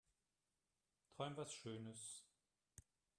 Träum 1.15 1.37
was 1.37 1.53
schönes. 1.53 2.25